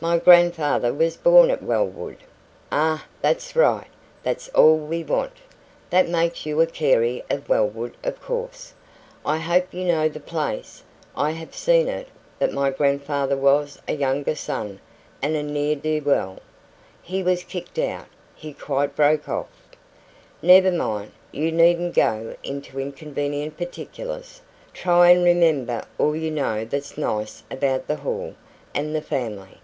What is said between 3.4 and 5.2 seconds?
right! That's all we